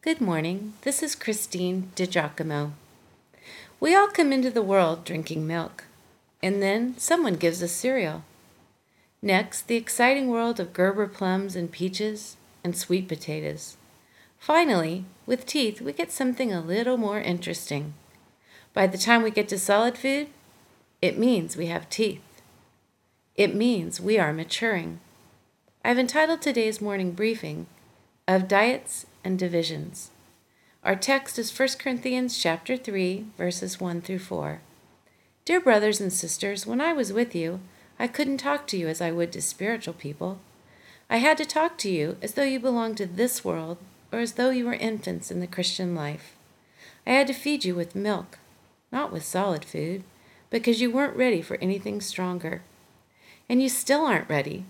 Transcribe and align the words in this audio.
Good 0.00 0.20
morning. 0.20 0.74
This 0.82 1.02
is 1.02 1.16
Christine 1.16 1.90
DiGiacomo. 1.96 2.70
We 3.80 3.96
all 3.96 4.06
come 4.06 4.32
into 4.32 4.48
the 4.48 4.62
world 4.62 5.04
drinking 5.04 5.44
milk, 5.44 5.86
and 6.40 6.62
then 6.62 6.96
someone 6.98 7.34
gives 7.34 7.64
us 7.64 7.72
cereal. 7.72 8.22
Next, 9.20 9.66
the 9.66 9.74
exciting 9.74 10.28
world 10.28 10.60
of 10.60 10.72
Gerber 10.72 11.08
plums 11.08 11.56
and 11.56 11.72
peaches 11.72 12.36
and 12.62 12.76
sweet 12.76 13.08
potatoes. 13.08 13.76
Finally, 14.38 15.04
with 15.26 15.46
teeth, 15.46 15.80
we 15.80 15.92
get 15.92 16.12
something 16.12 16.52
a 16.52 16.60
little 16.60 16.96
more 16.96 17.18
interesting. 17.18 17.94
By 18.72 18.86
the 18.86 18.98
time 18.98 19.24
we 19.24 19.32
get 19.32 19.48
to 19.48 19.58
solid 19.58 19.98
food, 19.98 20.28
it 21.02 21.18
means 21.18 21.56
we 21.56 21.66
have 21.66 21.90
teeth. 21.90 22.22
It 23.34 23.52
means 23.52 24.00
we 24.00 24.16
are 24.16 24.32
maturing. 24.32 25.00
I've 25.84 25.98
entitled 25.98 26.40
today's 26.40 26.80
morning 26.80 27.10
briefing 27.10 27.66
of 28.28 28.46
diets 28.46 29.06
and 29.28 29.38
divisions. 29.38 30.10
Our 30.82 30.96
text 30.96 31.38
is 31.38 31.56
1 31.56 31.68
Corinthians 31.78 32.42
chapter 32.42 32.78
3 32.78 33.26
verses 33.36 33.78
1 33.78 34.00
through 34.00 34.20
4. 34.20 34.62
Dear 35.44 35.60
brothers 35.60 36.00
and 36.00 36.10
sisters, 36.10 36.66
when 36.66 36.80
I 36.80 36.94
was 36.94 37.12
with 37.12 37.34
you, 37.34 37.60
I 37.98 38.06
couldn't 38.06 38.38
talk 38.38 38.66
to 38.68 38.78
you 38.78 38.88
as 38.88 39.02
I 39.02 39.10
would 39.10 39.30
to 39.32 39.42
spiritual 39.42 39.92
people. 39.92 40.38
I 41.10 41.18
had 41.18 41.36
to 41.36 41.44
talk 41.44 41.76
to 41.78 41.90
you 41.90 42.16
as 42.22 42.32
though 42.32 42.42
you 42.42 42.58
belonged 42.58 42.96
to 42.98 43.06
this 43.06 43.44
world 43.44 43.76
or 44.10 44.20
as 44.20 44.32
though 44.32 44.48
you 44.48 44.64
were 44.64 44.72
infants 44.72 45.30
in 45.30 45.40
the 45.40 45.46
Christian 45.46 45.94
life. 45.94 46.34
I 47.06 47.10
had 47.10 47.26
to 47.26 47.34
feed 47.34 47.66
you 47.66 47.74
with 47.74 47.94
milk, 47.94 48.38
not 48.90 49.12
with 49.12 49.26
solid 49.26 49.62
food, 49.62 50.04
because 50.48 50.80
you 50.80 50.90
weren't 50.90 51.16
ready 51.16 51.42
for 51.42 51.58
anything 51.60 52.00
stronger. 52.00 52.62
And 53.46 53.62
you 53.62 53.68
still 53.68 54.06
aren't 54.06 54.30
ready, 54.30 54.64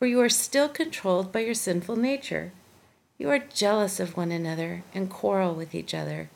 for 0.00 0.06
you 0.08 0.20
are 0.20 0.28
still 0.28 0.68
controlled 0.68 1.30
by 1.30 1.40
your 1.40 1.54
sinful 1.54 1.94
nature. 1.94 2.50
You 3.16 3.30
are 3.30 3.38
jealous 3.38 4.00
of 4.00 4.16
one 4.16 4.32
another 4.32 4.82
and 4.92 5.08
quarrel 5.08 5.54
with 5.54 5.74
each 5.74 5.94
other. 5.94 6.30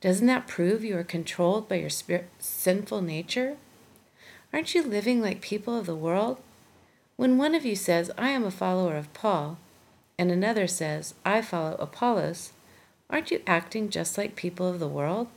Doesn't 0.00 0.26
that 0.28 0.46
prove 0.46 0.84
you 0.84 0.96
are 0.96 1.04
controlled 1.04 1.68
by 1.68 1.76
your 1.76 1.90
spirit, 1.90 2.28
sinful 2.38 3.02
nature? 3.02 3.56
Aren't 4.52 4.74
you 4.74 4.82
living 4.82 5.20
like 5.20 5.40
people 5.40 5.76
of 5.76 5.86
the 5.86 5.96
world? 5.96 6.38
When 7.16 7.38
one 7.38 7.54
of 7.54 7.64
you 7.64 7.74
says, 7.74 8.10
I 8.16 8.30
am 8.30 8.44
a 8.44 8.50
follower 8.50 8.96
of 8.96 9.12
Paul, 9.14 9.58
and 10.18 10.30
another 10.30 10.66
says, 10.66 11.14
I 11.24 11.42
follow 11.42 11.74
Apollos, 11.80 12.52
aren't 13.10 13.30
you 13.30 13.42
acting 13.46 13.90
just 13.90 14.16
like 14.16 14.36
people 14.36 14.68
of 14.68 14.78
the 14.78 14.88
world? 14.88 15.28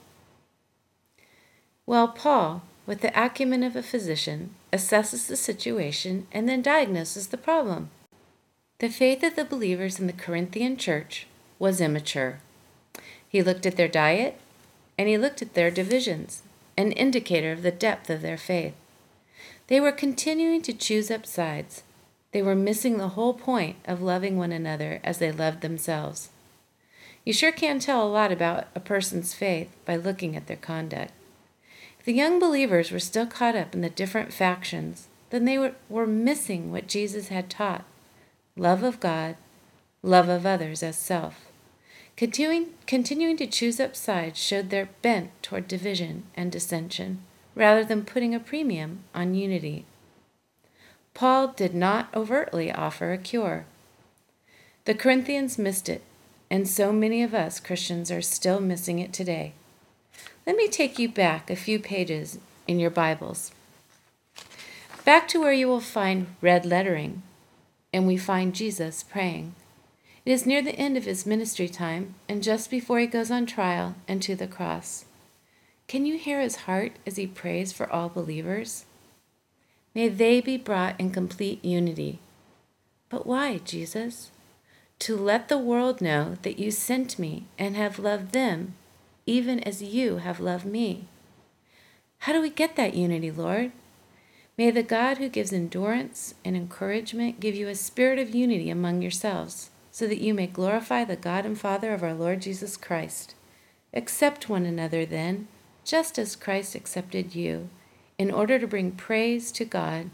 Well, 1.85 2.09
Paul, 2.09 2.61
with 2.85 3.01
the 3.01 3.17
acumen 3.19 3.63
of 3.63 3.75
a 3.75 3.81
physician, 3.81 4.53
assesses 4.71 5.27
the 5.27 5.35
situation 5.35 6.27
and 6.31 6.47
then 6.47 6.61
diagnoses 6.61 7.27
the 7.27 7.37
problem. 7.37 7.89
The 8.79 8.89
faith 8.89 9.23
of 9.23 9.35
the 9.35 9.43
believers 9.43 9.99
in 9.99 10.07
the 10.07 10.13
Corinthian 10.13 10.77
church 10.77 11.27
was 11.59 11.81
immature. 11.81 12.39
He 13.27 13.43
looked 13.43 13.65
at 13.65 13.75
their 13.75 13.89
diet 13.89 14.39
and 14.97 15.09
he 15.09 15.17
looked 15.17 15.41
at 15.41 15.53
their 15.53 15.69
divisions, 15.69 16.43
an 16.77 16.93
indicator 16.93 17.51
of 17.51 17.61
the 17.61 17.71
depth 17.71 18.09
of 18.09 18.21
their 18.21 18.37
faith. 18.37 18.73
They 19.67 19.81
were 19.81 19.91
continuing 19.91 20.61
to 20.61 20.71
choose 20.71 21.11
up 21.11 21.25
sides. 21.25 21.83
They 22.31 22.41
were 22.41 22.55
missing 22.55 22.97
the 22.97 23.09
whole 23.09 23.33
point 23.33 23.75
of 23.83 24.01
loving 24.01 24.37
one 24.37 24.53
another 24.53 25.01
as 25.03 25.17
they 25.17 25.33
loved 25.33 25.59
themselves. 25.59 26.29
You 27.25 27.33
sure 27.33 27.51
can 27.51 27.79
tell 27.79 28.07
a 28.07 28.07
lot 28.07 28.31
about 28.31 28.67
a 28.73 28.79
person's 28.79 29.33
faith 29.33 29.75
by 29.83 29.97
looking 29.97 30.37
at 30.37 30.47
their 30.47 30.55
conduct. 30.55 31.11
If 31.99 32.05
the 32.05 32.13
young 32.13 32.39
believers 32.39 32.91
were 32.91 32.99
still 32.99 33.27
caught 33.27 33.57
up 33.57 33.75
in 33.75 33.81
the 33.81 33.89
different 33.89 34.31
factions, 34.31 35.09
then 35.31 35.43
they 35.43 35.57
were, 35.57 35.73
were 35.89 36.07
missing 36.07 36.71
what 36.71 36.87
Jesus 36.87 37.27
had 37.27 37.49
taught 37.49 37.83
love 38.59 38.83
of 38.83 38.99
God, 38.99 39.37
love 40.03 40.27
of 40.27 40.45
others 40.45 40.83
as 40.83 40.97
self. 40.97 41.45
Continuing, 42.17 42.67
continuing 42.85 43.37
to 43.37 43.47
choose 43.47 43.79
up 43.79 43.95
sides 43.95 44.37
showed 44.37 44.69
their 44.69 44.89
bent 45.01 45.31
toward 45.41 45.67
division 45.67 46.23
and 46.35 46.51
dissension, 46.51 47.19
rather 47.55 47.85
than 47.85 48.03
putting 48.03 48.35
a 48.35 48.39
premium 48.39 48.99
on 49.15 49.33
unity. 49.33 49.85
Paul 51.13 51.49
did 51.49 51.73
not 51.73 52.13
overtly 52.13 52.69
offer 52.71 53.13
a 53.13 53.17
cure. 53.17 53.65
The 54.83 54.93
Corinthians 54.93 55.57
missed 55.57 55.87
it, 55.87 56.01
and 56.49 56.67
so 56.67 56.91
many 56.91 57.23
of 57.23 57.33
us 57.33 57.61
Christians 57.61 58.11
are 58.11 58.21
still 58.21 58.59
missing 58.59 58.99
it 58.99 59.13
today. 59.13 59.53
Let 60.45 60.57
me 60.57 60.67
take 60.67 60.99
you 60.99 61.07
back 61.07 61.49
a 61.49 61.55
few 61.55 61.79
pages 61.79 62.39
in 62.67 62.79
your 62.79 62.89
Bibles. 62.89 63.53
Back 65.05 65.29
to 65.29 65.39
where 65.39 65.53
you 65.53 65.67
will 65.67 65.79
find 65.79 66.35
red 66.41 66.65
lettering 66.65 67.23
and 67.93 68.05
we 68.05 68.17
find 68.17 68.55
Jesus 68.55 69.03
praying. 69.03 69.55
It 70.25 70.31
is 70.31 70.45
near 70.45 70.61
the 70.61 70.75
end 70.75 70.97
of 70.97 71.05
his 71.05 71.25
ministry 71.25 71.67
time 71.67 72.15
and 72.27 72.43
just 72.43 72.69
before 72.69 72.99
he 72.99 73.07
goes 73.07 73.31
on 73.31 73.45
trial 73.45 73.95
and 74.07 74.21
to 74.21 74.35
the 74.35 74.47
cross. 74.47 75.05
Can 75.87 76.05
you 76.05 76.17
hear 76.17 76.39
his 76.39 76.67
heart 76.67 76.93
as 77.07 77.15
he 77.15 77.25
prays 77.25 77.73
for 77.73 77.91
all 77.91 78.09
believers? 78.09 78.85
May 79.95 80.07
they 80.07 80.39
be 80.39 80.55
brought 80.55 80.99
in 80.99 81.09
complete 81.09 81.65
unity. 81.65 82.19
But 83.09 83.25
why, 83.25 83.57
Jesus? 83.57 84.29
To 84.99 85.17
let 85.17 85.49
the 85.49 85.57
world 85.57 85.99
know 85.99 86.37
that 86.43 86.59
you 86.59 86.69
sent 86.69 87.17
me 87.17 87.45
and 87.57 87.75
have 87.75 87.97
loved 87.97 88.31
them, 88.33 88.75
even 89.25 89.59
as 89.61 89.81
you 89.81 90.17
have 90.17 90.39
loved 90.39 90.65
me. 90.65 91.07
How 92.19 92.33
do 92.33 92.41
we 92.41 92.49
get 92.49 92.75
that 92.75 92.93
unity, 92.93 93.31
Lord? 93.31 93.71
May 94.59 94.71
the 94.71 94.83
God 94.83 95.19
who 95.19 95.29
gives 95.29 95.53
endurance 95.53 96.35
and 96.43 96.53
encouragement 96.53 97.39
give 97.39 97.55
you 97.55 97.69
a 97.69 97.75
spirit 97.75 98.19
of 98.19 98.35
unity 98.35 98.69
among 98.69 99.01
yourselves, 99.01 99.69
so 99.89 100.05
that 100.05 100.19
you 100.19 100.33
may 100.33 100.47
glorify 100.47 101.05
the 101.05 101.15
God 101.15 101.45
and 101.45 101.57
Father 101.57 101.93
of 101.93 102.03
our 102.03 102.13
Lord 102.13 102.41
Jesus 102.41 102.75
Christ. 102.75 103.35
Accept 103.93 104.49
one 104.49 104.65
another, 104.65 105.05
then, 105.05 105.47
just 105.85 106.19
as 106.19 106.35
Christ 106.35 106.75
accepted 106.75 107.33
you, 107.33 107.69
in 108.17 108.29
order 108.29 108.59
to 108.59 108.67
bring 108.67 108.91
praise 108.91 109.53
to 109.53 109.63
God. 109.63 110.09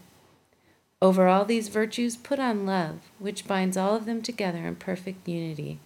Over 1.01 1.28
all 1.28 1.45
these 1.45 1.69
virtues, 1.69 2.16
put 2.16 2.38
on 2.38 2.67
love, 2.67 3.00
which 3.17 3.47
binds 3.47 3.78
all 3.78 3.95
of 3.95 4.05
them 4.05 4.22
together 4.22 4.67
in 4.67 4.75
perfect 4.75 5.28
unity. 5.28 5.79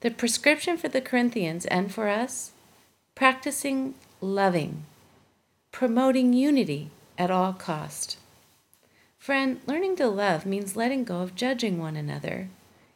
The 0.00 0.10
prescription 0.10 0.76
for 0.76 0.88
the 0.88 1.00
Corinthians 1.00 1.64
and 1.64 1.90
for 1.94 2.08
us 2.08 2.52
practicing 3.14 3.94
loving, 4.20 4.84
promoting 5.72 6.34
unity 6.34 6.90
at 7.18 7.30
all 7.30 7.52
cost. 7.52 8.16
Friend, 9.18 9.60
learning 9.66 9.96
to 9.96 10.06
love 10.06 10.46
means 10.46 10.76
letting 10.76 11.04
go 11.04 11.20
of 11.20 11.34
judging 11.34 11.78
one 11.78 11.96
another 11.96 12.48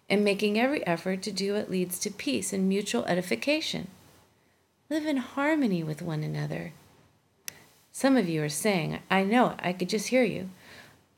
and 0.09 0.25
making 0.25 0.59
every 0.59 0.87
effort 0.87 1.21
to 1.23 1.33
do 1.33 1.55
what 1.55 1.71
leads 1.71 1.99
to 1.99 2.11
peace 2.11 2.53
and 2.53 2.69
mutual 2.69 3.05
edification. 3.07 3.89
Live 4.89 5.05
in 5.05 5.17
harmony 5.17 5.83
with 5.83 6.01
one 6.01 6.23
another. 6.23 6.73
Some 7.91 8.17
of 8.17 8.29
you 8.29 8.43
are 8.43 8.49
saying, 8.49 9.01
I 9.11 9.25
know 9.25 9.51
it, 9.51 9.61
I 9.63 9.73
could 9.73 9.89
just 9.89 10.09
hear 10.09 10.23
you. 10.23 10.49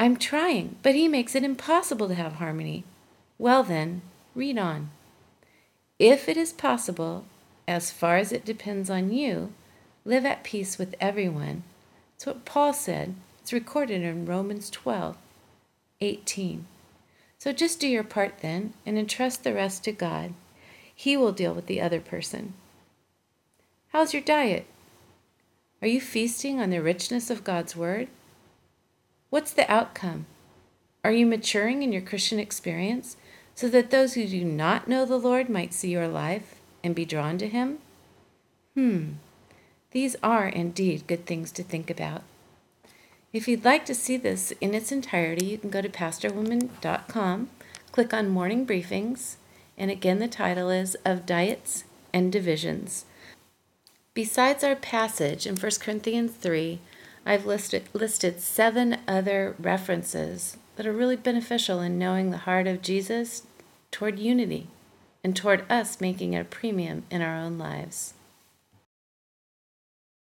I'm 0.00 0.16
trying, 0.16 0.76
but 0.82 0.94
he 0.94 1.06
makes 1.06 1.34
it 1.34 1.44
impossible 1.44 2.08
to 2.08 2.14
have 2.14 2.34
harmony. 2.34 2.84
Well, 3.38 3.62
then, 3.62 4.02
read 4.34 4.58
on. 4.58 4.90
If 5.98 6.28
it 6.28 6.36
is 6.36 6.52
possible, 6.52 7.24
as 7.68 7.92
far 7.92 8.16
as 8.16 8.32
it 8.32 8.44
depends 8.44 8.90
on 8.90 9.12
you, 9.12 9.52
live 10.04 10.24
at 10.24 10.42
peace 10.42 10.78
with 10.78 10.94
everyone 11.00 11.62
it's 12.14 12.26
what 12.26 12.44
Paul 12.44 12.72
said. 12.72 13.14
It's 13.40 13.52
recorded 13.52 14.02
in 14.02 14.26
Romans 14.26 14.70
12, 14.70 15.16
18. 16.00 16.66
So 17.38 17.52
just 17.52 17.78
do 17.78 17.86
your 17.86 18.04
part 18.04 18.38
then 18.38 18.72
and 18.86 18.98
entrust 18.98 19.44
the 19.44 19.52
rest 19.52 19.84
to 19.84 19.92
God. 19.92 20.32
He 20.94 21.16
will 21.16 21.32
deal 21.32 21.52
with 21.52 21.66
the 21.66 21.80
other 21.80 22.00
person. 22.00 22.54
How's 23.88 24.14
your 24.14 24.22
diet? 24.22 24.66
Are 25.82 25.88
you 25.88 26.00
feasting 26.00 26.60
on 26.60 26.70
the 26.70 26.80
richness 26.80 27.28
of 27.28 27.44
God's 27.44 27.76
Word? 27.76 28.08
What's 29.28 29.52
the 29.52 29.70
outcome? 29.70 30.26
Are 31.04 31.12
you 31.12 31.26
maturing 31.26 31.82
in 31.82 31.92
your 31.92 32.00
Christian 32.00 32.38
experience 32.38 33.16
so 33.54 33.68
that 33.68 33.90
those 33.90 34.14
who 34.14 34.26
do 34.26 34.44
not 34.44 34.88
know 34.88 35.04
the 35.04 35.18
Lord 35.18 35.50
might 35.50 35.74
see 35.74 35.90
your 35.90 36.08
life 36.08 36.54
and 36.82 36.94
be 36.94 37.04
drawn 37.04 37.36
to 37.38 37.48
Him? 37.48 37.78
Hmm. 38.74 39.12
These 39.94 40.16
are 40.24 40.48
indeed 40.48 41.06
good 41.06 41.24
things 41.24 41.52
to 41.52 41.62
think 41.62 41.88
about. 41.88 42.24
If 43.32 43.46
you'd 43.46 43.64
like 43.64 43.86
to 43.86 43.94
see 43.94 44.16
this 44.16 44.52
in 44.60 44.74
its 44.74 44.90
entirety, 44.90 45.46
you 45.46 45.56
can 45.56 45.70
go 45.70 45.80
to 45.80 45.88
pastorwoman.com, 45.88 47.48
click 47.92 48.12
on 48.12 48.28
Morning 48.28 48.66
Briefings, 48.66 49.36
and 49.78 49.92
again 49.92 50.18
the 50.18 50.26
title 50.26 50.68
is 50.68 50.96
Of 51.04 51.26
Diets 51.26 51.84
and 52.12 52.32
Divisions. 52.32 53.04
Besides 54.14 54.64
our 54.64 54.74
passage 54.74 55.46
in 55.46 55.54
1 55.54 55.70
Corinthians 55.78 56.32
3, 56.32 56.80
I've 57.24 57.46
listed, 57.46 57.84
listed 57.92 58.40
seven 58.40 58.98
other 59.06 59.54
references 59.60 60.56
that 60.74 60.88
are 60.88 60.92
really 60.92 61.16
beneficial 61.16 61.80
in 61.80 62.00
knowing 62.00 62.32
the 62.32 62.38
heart 62.38 62.66
of 62.66 62.82
Jesus 62.82 63.44
toward 63.92 64.18
unity 64.18 64.66
and 65.22 65.36
toward 65.36 65.64
us 65.70 66.00
making 66.00 66.32
it 66.32 66.40
a 66.40 66.44
premium 66.44 67.04
in 67.12 67.22
our 67.22 67.36
own 67.36 67.58
lives. 67.58 68.14